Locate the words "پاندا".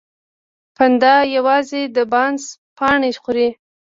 0.75-1.13